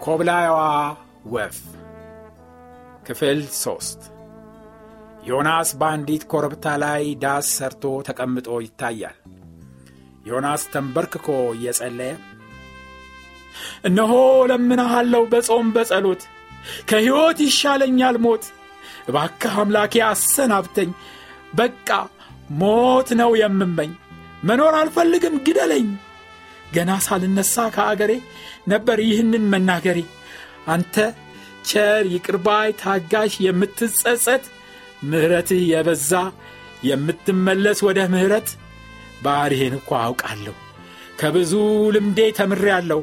ኮብላይዋ 0.00 0.58
ወፍ 1.26 1.56
ክፍል 3.06 3.46
ሶስት 3.54 4.00
ዮናስ 5.26 5.68
በአንዲት 5.78 6.24
ኮረብታ 6.30 6.66
ላይ 6.82 7.04
ዳስ 7.22 7.46
ሰርቶ 7.56 7.84
ተቀምጦ 8.08 8.48
ይታያል። 8.64 9.16
ዮናስ 10.26 10.62
ተንበርክኮ 10.72 11.26
እየጸለየ 11.54 12.12
እነሆ 13.88 14.12
ለምንሃለው 14.50 15.24
በጾም 15.32 15.66
በጸሎት 15.74 16.22
ከሕይወት 16.88 17.38
ይሻለኛል 17.46 18.16
ሞት፣ 18.24 18.44
እባክህ 19.08 19.54
አምላኬ 19.62 19.94
አሰናብተኝ፣ 20.08 20.90
በቃ 21.54 21.88
ሞት 22.60 23.08
ነው 23.20 23.30
የምመኝ፣ 23.42 23.92
መኖር 24.42 24.74
አልፈልግም 24.80 25.36
ግደለኝ። 25.46 25.88
ገና 26.74 26.92
ሳልነሳ 27.06 27.64
ከአገሬ 27.74 28.12
ነበር 28.68 28.98
ይህንን 29.08 29.44
መናገሬ። 29.52 29.98
አንተ 30.68 30.94
ቸር 31.68 32.04
ይቅርባይ 32.14 32.70
ታጋሽ 32.80 33.34
የምትጸጸት 33.44 34.44
ምሕረትህ 35.06 35.62
የበዛ 35.70 36.10
የምትመለስ 36.88 37.78
ወደ 37.86 37.98
ምሕረት 38.12 38.48
ባሕርህን 39.24 39.74
እኳ 39.78 39.90
አውቃለሁ። 40.04 40.54
ከብዙ 41.20 41.52
ልምዴ 41.94 42.18
ተምሬአለሁ። 42.38 43.00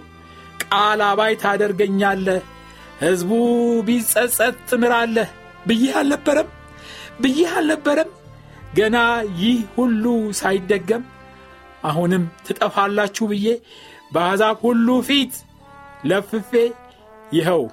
ቃል 0.63 1.01
አባይ 1.07 1.33
ታደርገኛለህ፣ 1.41 2.41
ሕዝቡ 3.01 3.31
ቢጸጸት 3.87 4.57
ትምራለህ 4.69 5.29
ብዬህ 5.67 5.93
አልነበረም 5.99 6.49
ብዬህ 7.21 7.49
አልነበረም? 7.57 8.09
ገና 8.75 8.97
ይህ 9.41 9.59
ሁሉ 9.75 10.03
ሳይደገም 10.39 11.03
አሁንም 11.83 12.23
ትጠፋላችሁ 12.45 13.25
ብዬ 13.31 13.47
በአሕዛብ 14.13 14.57
ሁሉ 14.65 14.87
ፊት 15.07 15.33
ለፍፌ 16.05 16.51
ይኸው 17.31 17.63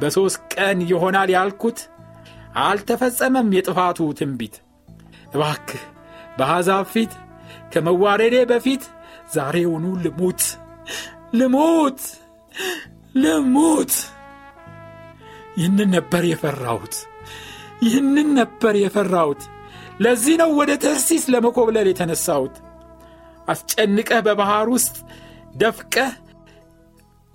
በሦስት 0.00 0.40
ቀን 0.54 0.78
ይሆናል 0.90 1.30
ያልኩት 1.34 1.78
አልተፈጸመም 2.60 3.48
የጥፋቱ 3.56 3.98
ትንቢት። 4.18 4.54
እባክህ 5.32 5.82
በአሕዛብ 6.38 6.86
ፊት 6.92 7.12
ከመዋረዴ 7.72 8.36
በፊት 8.50 8.82
ዛሬውኑ 9.34 9.84
ልሙት 10.04 10.42
ልሙት 11.34 12.00
ልሙት። 13.14 13.94
ይህንን 15.56 15.88
ነበር 15.96 16.22
የፈራሁት፣ 16.30 16.94
ይህንን 17.82 18.28
ነበር 18.40 18.74
የፈራሁት። 18.82 19.42
ለዚህ 20.00 20.34
ነው 20.40 20.50
ወደ 20.58 20.72
ተርሲስ 20.84 21.24
ለመኮብለል 21.32 21.88
የተነሳሁት። 21.90 22.54
አስጨንቀህ 23.48 24.20
በባሕር 24.26 24.68
ውስጥ 24.74 24.96
ደፍቀህ 25.54 26.12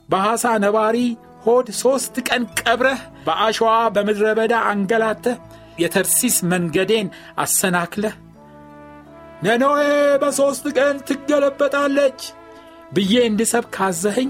በሐሳ 0.10 0.46
ነባሪ 0.64 0.98
ሆድ 1.46 1.68
ሦስት 1.82 2.16
ቀን 2.28 2.44
ቀብረህ 2.60 3.02
በአሸዋ 3.28 3.72
በምድረ 3.96 4.28
በዳ 4.40 4.56
አንገላተህ 4.72 5.38
የተርሲስ 5.82 6.38
መንገዴን 6.52 7.08
አሰናክለህ 7.44 8.16
ነነዌ 9.44 9.80
በሦስት 10.22 10.66
ቀን 10.78 10.96
ትገለበጣለች 11.08 12.22
ብዬ 12.92 13.14
እንድሰብ 13.30 13.66
ካዘኸኝ 13.76 14.30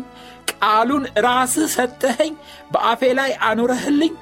ቃሉን 0.52 1.04
ራስህ 1.26 1.68
ሰጠኸኝ 1.76 2.34
በአፌ 2.74 3.12
ላይ 3.20 3.32
አኑረህልኝ 3.48 4.14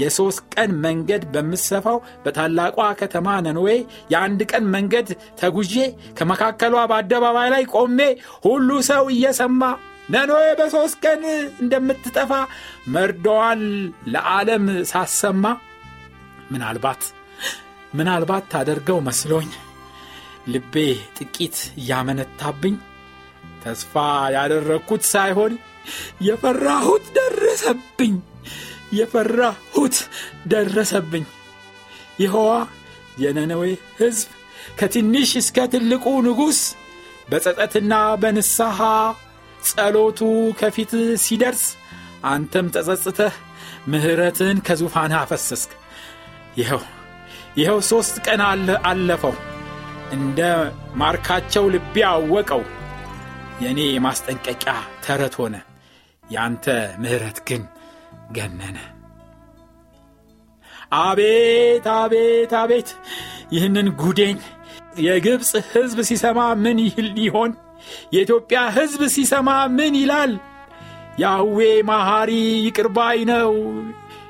የሦስት 0.00 0.42
ቀን 0.54 0.70
መንገድ 0.84 1.22
በምሰፋው 1.32 1.98
በታላቋ 2.24 2.78
ከተማ 3.00 3.34
ነንዌ 3.46 3.68
የአንድ 4.12 4.40
ቀን 4.50 4.64
መንገድ 4.74 5.08
ተጉዤ 5.40 5.74
ከመካከሏ 6.18 6.74
በአደባባይ 6.92 7.48
ላይ 7.54 7.64
ቆሜ 7.74 7.98
ሁሉ 8.46 8.70
ሰው 8.90 9.04
እየሰማ 9.14 9.60
ነንዌ 10.08 10.38
በሦስት 10.58 10.96
ቀን 11.04 11.22
እንደምትጠፋ 11.62 12.32
መርዶዋን 12.94 13.60
ለዓለም 14.12 14.64
ሳሰማ 14.90 15.44
ምናልባት 16.50 17.02
ምናልባት 17.94 18.44
ታደርገው 18.52 18.98
መስሎኝ 19.06 19.50
ልቤ 20.48 20.74
ጥቂት 21.18 21.56
እያመነታብኝ 21.80 22.74
ተስፋ 23.62 23.94
ያደረግኩት 24.34 25.02
ሳይሆን 25.12 25.52
የፈራሁት 26.26 27.04
ደረሰብኝ። 27.18 28.14
የፈራሁት 28.98 29.96
ደረሰብኝ። 30.52 31.24
ይኸዋ 32.22 32.48
የነነዌ 33.22 33.64
ሕዝብ 34.00 34.28
ከትንሽ 34.78 35.30
እስከ 35.40 35.66
ትልቁ 35.72 36.06
ንጉሥ 36.26 36.60
በጸጸትና 37.30 37.92
በንስሐ 38.22 38.78
ጸሎቱ 39.68 40.20
ከፊት 40.60 40.92
ሲደርስ 41.24 41.64
አንተም 42.24 42.66
ተጸጽተህ 42.74 43.34
ምሕረትን 43.88 44.56
ከዙፋን 44.66 45.12
አፈሰስክ። 45.18 45.70
ይኸው 46.58 46.82
ይኸው 47.56 47.78
ሦስት 47.90 48.16
ቀን 48.26 48.40
አለፈው። 48.86 49.34
እንደ 50.12 50.40
ማርካቸው 50.94 51.64
ልቤ 51.74 51.96
አወቀው። 52.10 52.62
የእኔ 53.62 53.80
የማስጠንቀቂያ 53.90 54.72
ተረት 55.04 55.34
ሆነ። 55.40 55.54
ያንተ 56.24 56.66
ምሕረት 57.02 57.38
ግን 57.48 57.62
ገነነ። 58.32 58.78
አቤት 61.00 61.86
አቤት 61.94 62.52
አቤት! 62.58 62.88
ይህንን 63.52 63.88
ጉዴን 64.00 64.38
የግብፅ 64.98 65.50
ሕዝብ 65.70 65.98
ሲሰማ 66.08 66.40
ምን 66.62 66.78
ይል 66.86 67.08
ይሆን 67.24 67.52
የኢትዮጵያ 68.14 68.60
ሕዝብ 68.76 69.02
ሲሰማ 69.14 69.48
ምን 69.76 69.94
ይላል 70.00 70.32
ያህዌ 71.22 71.58
ማሐሪ 71.88 72.32
ይቅርባይ 72.66 73.18
ነው 73.30 73.50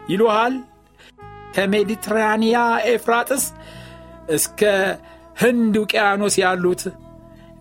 ይሉሃል 0.08 0.54
ከሜዲትራንያ 1.56 2.58
ኤፍራጥስ 2.92 3.44
እስከ 4.36 4.60
ህንድ 5.36 5.74
ውቅያኖስ 5.82 6.34
ያሉት 6.42 6.82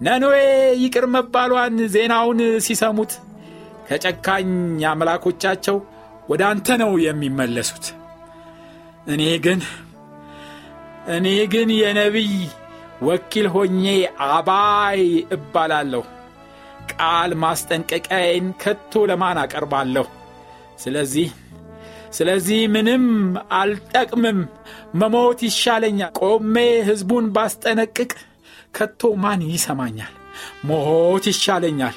ነኖዌ 0.02 0.38
ይቅር 0.84 1.06
መባሏን 1.16 1.76
ዜናውን 1.96 2.40
ሲሰሙት 2.66 3.12
ከጨካኝ 3.88 4.50
አምላኮቻቸው 4.92 5.78
ወደ 6.30 6.42
አንተ 6.50 6.78
ነው 6.82 6.92
የሚመለሱት። 7.06 7.86
እኔ 9.14 9.24
ግን 9.46 9.60
እኔ 11.16 11.28
ግን 11.54 11.70
የነቢይ 11.78 12.34
ወኪል 13.02 13.48
ሆኜ 13.54 13.84
አባይ 14.30 15.02
እባላለሁ። 15.36 16.04
ቃል 16.92 17.32
ማስጠንቀቂያዬን 17.44 18.48
ከቶ 18.62 19.04
ለማን 19.10 19.38
አቀርባለሁ? 19.44 20.06
ስለዚህ 20.80 21.30
ስለዚህ 22.14 22.62
ምንም 22.68 23.04
አልጠቅምም፣ 23.60 24.40
መሞት 24.96 25.40
ይሻለኛል። 25.48 26.12
ቆሜ 26.22 26.56
ሕዝቡን 26.88 27.26
ባስጠነቅቅ 27.36 28.12
ከቶ 28.76 29.02
ማን 29.24 29.42
ይሰማኛል? 29.50 30.14
ሞት 30.66 31.26
ይሻለኛል፣ 31.32 31.96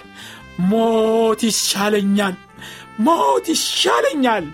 ሞት 0.71 1.41
ይሻለኛል፣ 1.49 2.37
ሞት 3.07 3.47
ይሻለኛል። 3.55 4.47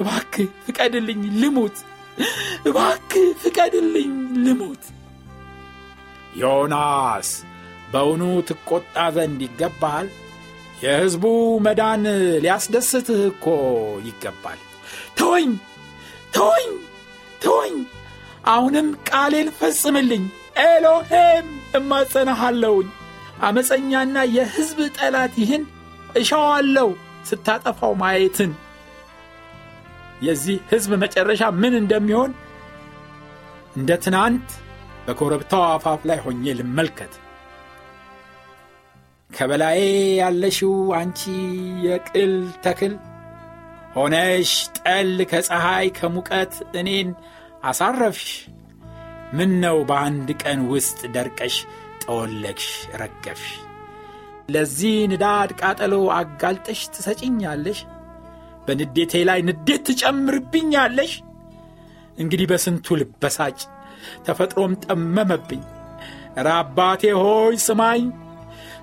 እባክ 0.00 0.34
ፍቀድልኝ 0.64 1.22
ልሙት፣ 1.40 1.76
እባክ 2.66 3.12
ፍቀድልኝ 3.42 4.12
ልሙት። 4.44 4.82
ዮናስ 6.34 7.28
በውኑ 7.92 8.22
ትቈጣ 8.48 8.96
ዘንድ 9.16 9.40
ይገባሃል? 9.46 10.08
የሕዝቡ 10.84 11.24
መዳን 11.66 12.02
ሊያስደስትህ 12.44 13.20
እኮ 13.28 13.44
ይገባል። 14.08 14.60
ተወኝ 15.18 15.50
ተወኝ 16.34 16.70
ተወኝ፣ 17.40 17.76
አሁንም 18.46 18.88
ቃሌን 19.08 19.48
ፈጽምልኝ። 19.58 20.24
ኤሎሄም 20.64 21.46
እማጸናሃለውኝ። 21.78 22.88
አመፀኛና 23.46 24.16
የሕዝብ 24.34 24.78
ጠላት 24.98 25.32
ይህን 25.42 25.62
እሻዋለሁ 26.20 26.88
ስታጠፋው 27.28 27.92
ማየትን 28.02 28.52
የዚህ 30.22 30.58
ሕዝብ 30.70 30.92
መጨረሻ 31.02 31.42
ምን 31.62 31.74
እንደሚሆን 31.80 32.30
እንደ 33.76 33.90
ትናንት 34.04 34.48
በኮረብታው 35.06 35.62
አፋፍ 35.68 36.02
ላይ 36.08 36.18
ሆኜ 36.24 36.54
ልመልከት። 36.58 37.12
ከበላዬ 39.30 39.80
ያለሽው 40.20 40.74
አንቺ 40.98 41.20
የቅል 41.86 42.34
ተክል 42.64 42.94
ሆነሽ 43.96 44.50
ጠል 44.78 45.10
ከፀሐይ 45.30 45.88
ከሙቀት 45.98 46.52
እኔን 46.80 47.08
አሳረፍሽ። 47.64 48.30
ምን 49.36 49.52
ነው 49.62 49.76
በአንድ 49.88 50.28
ቀን 50.42 50.60
ውስጥ 50.72 50.98
ደርቀሽ 51.14 51.54
ጠወለግሽ 52.02 52.68
ረገፍሽ። 53.00 53.52
ለዚህ 54.48 54.96
ንዳድ 55.12 55.50
ቃጠሎ 55.60 55.94
አጋልጠሽ 56.16 56.80
ትሰጭኛለሽ። 56.94 57.78
በንዴቴ 58.66 59.14
ላይ 59.28 59.40
ንዴት 59.48 59.82
ትጨምርብኛለሽ። 59.88 61.12
እንግዲህ 62.18 62.46
በስንቱ 62.50 62.96
ልበሳጭ 63.00 63.58
ተፈጥሮም 64.26 64.74
ጠመመብኝ። 64.84 65.62
ኧረ 66.36 66.48
አባቴ 66.60 67.02
ሆይ 67.18 67.56
ስማኝ፣ 67.66 68.04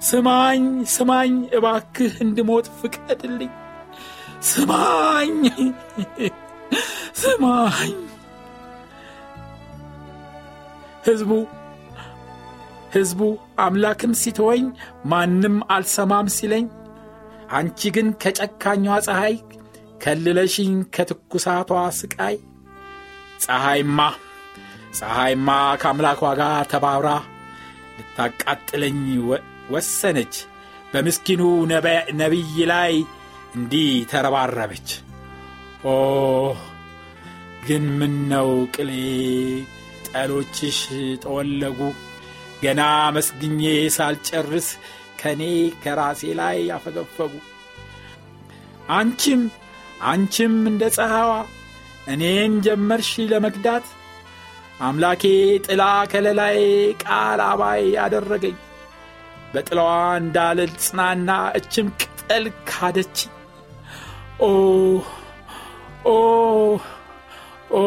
ስማኝ፣ 0.01 0.63
ስማኝ፣ 0.93 1.33
እባክህ 1.57 2.13
እንድሞት 2.25 2.67
ፍቀድልኝ። 2.79 3.51
ስማኝ፣ 4.43 5.35
ስማኝ። 7.21 7.93
ሕዝቡ 11.07 11.31
ሕዝቡ 12.95 13.21
አምላክም 13.59 14.13
ሲተወኝ 14.21 14.63
ማንም 15.05 15.55
አልሰማም 15.71 16.27
ሲለኝ 16.35 16.65
አንቺ 17.51 17.89
ግን 17.95 18.07
ከጨካኟ 18.21 18.85
ፀሐይ 19.07 19.35
ከልለሽኝ 20.03 20.73
ከትኩሳቷ 20.95 21.69
ስቃይ 21.91 22.35
ፀሐይማ 23.43 23.99
ፀሐይማ 24.97 25.49
ከአምላኳ 25.81 26.21
ጋር 26.39 26.55
ተባብራ 26.71 27.09
ልታቃጥለኝ 27.97 28.99
ወሰነች። 29.73 30.35
በምስኪኑ 30.93 31.41
ነቢይ 32.19 32.55
ላይ 32.71 32.93
እንዲህ 33.55 33.91
ተረባረበች። 34.11 34.89
ኦ 35.85 35.93
ግን 37.65 37.85
ምን 37.99 38.15
ነው 38.31 38.49
ቅሌ 38.75 38.91
ጠሎችሽ 40.07 40.79
ጠወለጉ 41.23 41.79
ገና 42.63 42.81
መስግኜ 43.15 43.61
ሳልጨርስ 43.95 44.67
ከእኔ 45.19 45.41
ከራሴ 45.83 46.21
ላይ 46.39 46.57
ያፈገፈጉ 46.69 47.33
አንቺም 48.91 49.41
አንቺም 50.03 50.55
እንደ 50.69 50.83
ፀሐዋ 50.95 51.31
እኔን 52.07 52.53
ጀመርሽ 52.65 53.11
ለመክዳት 53.31 53.85
አምላኬ 54.81 55.23
ጥላ 55.65 55.81
ከለላይ 56.11 56.57
ቃል 57.03 57.39
አባይ 57.47 57.83
አደረገኝ። 58.03 58.55
በጥላዋ 59.53 59.91
እንዳልል 60.19 60.71
ጽናና 60.83 61.29
እችም 61.59 61.87
ቅጠል 62.01 62.45
ካደች 62.69 63.17
ኦ 64.41 64.49
ኦ 66.07 66.15
ኦ 67.73 67.81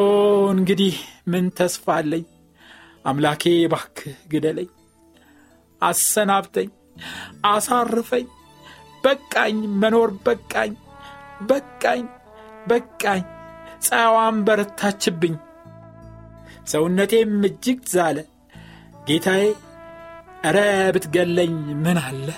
እንግዲህ 0.53 0.97
ምን 1.29 1.47
ተስፋ 1.59 1.87
አለኝ? 1.97 2.25
አምላኬ 3.05 3.43
ባክህ 3.73 3.97
ግደለኝ 4.33 4.69
አሰናብተኝ 5.83 6.69
አሳርፈኝ 7.47 8.27
በቃኝ 9.05 9.57
መኖር 9.81 10.11
በቃኝ 10.27 10.73
በቃኝ 11.49 12.05
በቃኝ 12.69 13.23
ፀሐይዋም 13.87 14.37
በረታችብኝ 14.47 15.35
ሰውነቴም 16.67 17.33
እጅግ 17.49 17.81
ዛለ። 17.93 18.19
ጌታዬ 19.09 19.45
እረ 20.49 20.59
ብትገለኝ 20.95 21.55
ምን 21.83 21.99
አለ? 22.05 22.29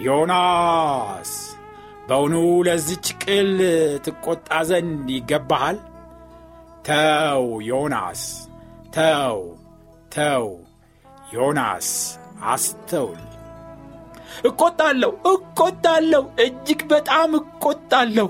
ዮናስ 0.00 1.32
በውኑ 2.08 2.34
ለዚች 2.66 3.06
ቅል 3.22 3.50
ትቈጣ 4.04 4.48
ዘንድ 4.68 5.08
ይገባሃል? 5.14 5.78
ተው 6.88 7.46
ዮናስ 7.68 8.22
ተው 8.94 9.38
ተው 10.14 10.46
ዮናስ 11.34 11.88
አስተውል 12.44 13.22
እቆጣለሁ፣ 14.48 15.12
እቆጣለሁ፣ 15.32 16.24
እጅግ 16.44 16.80
በጣም 16.92 17.30
እቆጣለሁ። 17.40 18.28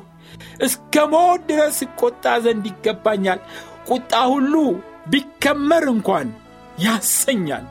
እስከ 0.64 1.04
ሞት 1.12 1.40
ድረስ 1.50 1.78
እቆጣ 1.87 2.24
ዘንድ 2.44 2.64
ይገባኛል። 2.70 3.40
ቁጣ 3.88 4.12
ሁሉ 4.32 4.54
ቢከመር 5.11 5.84
እንኳን 5.94 6.28
ያሰኛል። 6.84 7.66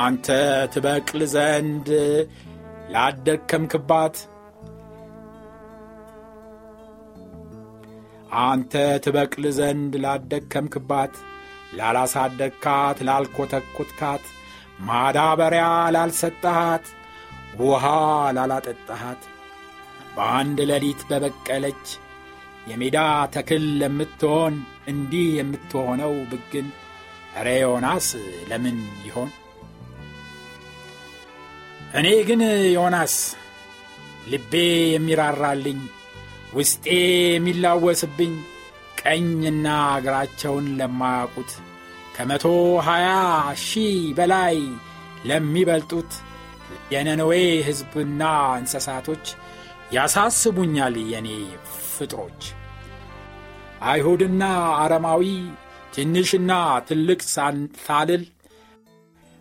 አንተ 0.00 0.26
ትበቅል 0.72 1.22
ዘንድ 1.34 1.88
ላደከምክባት 2.94 4.16
አንተ 8.44 8.72
ትበቅል 9.04 9.44
ዘንድ 9.58 9.92
ላደከምክባት 10.04 11.12
ላላሳደግካት 11.78 12.98
ላልኮተኮትካት 13.08 14.24
ማዳበሪያ 14.80 15.66
ላልሰጠሃት 15.94 16.86
ውሃ 17.60 17.84
ላላጠጣሃት 18.36 19.22
በአንድ 20.16 20.58
ሌሊት 20.70 21.00
በበቀለች 21.10 21.84
የሜዳ 22.70 22.98
ተክል 23.34 23.64
ለምትሆን 23.80 24.54
እንዲህ 24.88 25.28
የምትሆነው 25.38 26.12
ብግን 26.30 26.66
ሬ 27.42 27.54
ዮናስ 27.62 28.08
ለምን 28.50 28.76
ይሆን? 29.06 29.30
እኔ 31.94 32.08
ግን 32.28 32.42
ዮናስ 32.76 33.14
ልቤ 34.32 34.52
የሚራራልኝ 34.94 35.80
ውስጤ 36.54 36.84
የሚላወስብኝ 37.34 38.34
ቀኝና 39.00 39.66
እግራቸውን 39.96 40.66
ለማያውቁት 40.78 41.52
ከመቶ 42.14 42.44
ሀያ 42.86 43.08
ሺህ 43.62 43.96
በላይ 44.18 44.56
ለሚበልጡት 45.28 46.12
የነነዌ 46.92 47.32
ሕዝብና 47.68 48.22
እንስሳቶች 48.58 49.24
ያሳስቡኛል 49.94 50.94
የኔ 51.12 51.28
ፍጥሮች። 51.88 52.42
አይሁድና 53.88 54.42
አረማዊ 54.82 55.24
ትንሽና 55.94 56.52
ትልቅ 56.88 57.20
ሳልል 57.80 58.22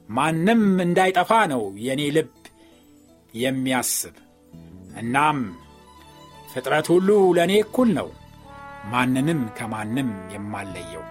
ማንም 0.09 0.63
እንዳይጠፋ 0.85 1.31
ነው 1.53 1.63
የኔ 1.85 2.01
ልብ 2.17 2.31
የሚያስብ። 3.33 4.15
እናም 5.01 5.37
ፍጥረት 6.51 6.87
ሁሉ 6.93 7.07
ለእኔ 7.37 7.53
እኩል 7.63 7.89
ነው 7.99 8.09
ማንንም 8.91 9.41
ከማንም 9.57 10.09
የማለየው 10.33 11.03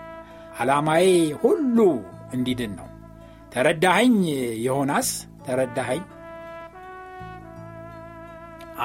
ዓላማዬ 0.56 1.06
ሁሉ 1.42 1.78
እንዲድን 2.32 2.72
ነው። 2.76 2.88
ተረዳኸኝ 3.52 4.16
ዮናስ 4.66 5.08
ተረዳኸኝ። 5.46 6.02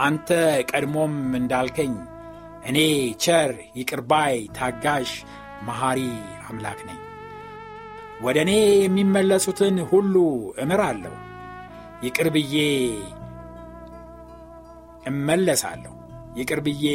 አንተ 0.01 0.29
ቀድሞም 0.71 1.15
እንዳልከኝ 1.35 1.93
እኔ 2.65 2.77
ቸር 3.23 3.51
ይቅርባይ 3.75 4.35
ታጋሽ 4.57 5.11
መሐሪ 5.63 5.99
አምላክ 6.49 6.79
ነኝ። 6.87 6.99
ወደ 8.21 8.37
እኔ 8.45 8.51
የሚመለሱትን 8.83 9.77
ሁሉ 9.91 10.15
እምራለሁ። 10.57 11.15
ይቅር 12.03 12.27
ብዬ 12.29 12.55
እመለሳለሁ። 15.05 15.93
ይቅር 16.37 16.59
ብዬ 16.59 16.85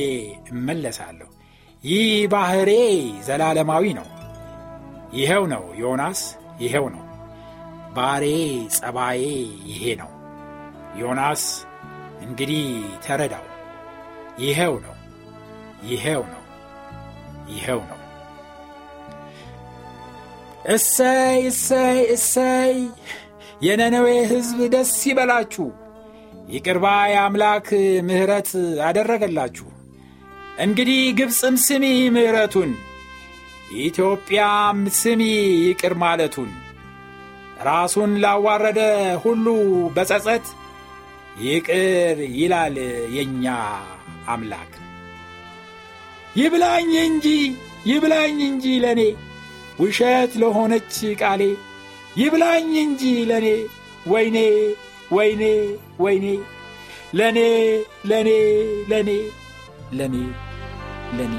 እመለሳለሁ። 0.51 1.29
ይህ 1.85 2.03
ባሕሬ 2.33 2.71
ዘላለማዊ 3.27 3.85
ነው 3.93 4.09
ይኸው 5.13 5.45
ነው 5.47 5.65
ዮናስ 5.81 6.21
ይኸው 6.61 6.87
ነው። 6.95 7.05
ባሬ 7.95 8.25
ጸባዬ 8.77 9.23
ይሄ 9.71 9.83
ነው። 10.01 10.11
ዮናስ 10.97 11.43
እንግዲህ 12.23 12.65
ተረዳው። 13.05 13.47
ይኸው 14.39 14.75
ነው 14.85 14.97
ይኸው 15.85 16.23
ነው 16.33 16.43
ይኸው 17.49 17.81
ነው። 17.91 17.99
እሰይ 20.73 21.41
እሰይ 21.47 22.01
እሰይ! 22.15 22.75
የነነዌ 23.63 24.09
ሕዝብ 24.31 24.59
ደስ 24.75 24.93
ይበላችሁ! 25.07 25.67
ይቅርባ 26.49 26.85
የአምላክ 27.11 27.69
ምሕረት 28.09 28.51
አደረገላችሁ! 28.87 29.67
እንግዲህ 30.59 31.03
ግብፅም 31.19 31.57
ስሚ 31.59 31.85
ምሕረቱን 32.15 32.71
ኢትዮጵያም 33.83 34.79
ስሚ 34.99 35.23
ይቅር 35.63 35.95
ማለቱን 35.95 36.51
ራሱን 37.65 38.13
ላዋረደ 38.23 38.81
ሁሉ 39.25 39.47
በጸጸት 39.97 40.47
ይቅር 41.43 42.19
ይላል 42.39 42.77
የእኛ 43.17 43.45
አምላክ። 44.29 44.73
ይብላኝ 46.37 46.91
እንጂ 47.03 47.27
ይብላኝ 47.87 48.39
እንጂ 48.49 48.67
ለእኔ 48.85 49.01
ውሸት 49.81 50.33
ለሆነች 50.43 50.97
ቃሌ 51.21 51.43
ይብላኝ 52.17 52.71
እንጂ 52.85 53.03
ለእኔ 53.31 53.49
ወይኔ 54.07 54.37
ወይኔ 55.13 55.43
ወይኔ 56.01 56.27
ለእኔ 57.15 57.39
ለእኔ 58.11 58.31
ለእኔ 58.91 59.11
ለእኔ 59.93 60.17
ለእኔ 61.17 61.35